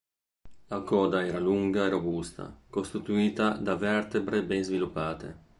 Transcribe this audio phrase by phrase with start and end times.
[0.69, 5.39] La coda era lunga e robusta, costituita da vertebre ben sviluppate.